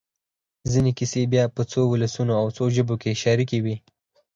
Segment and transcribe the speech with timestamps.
[0.71, 3.75] ځينې کیسې بیا په څو ولسونو او څو ژبو کې شریکې وي.